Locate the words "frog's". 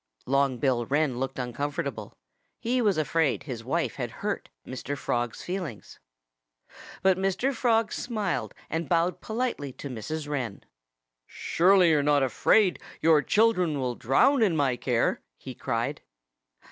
4.97-5.43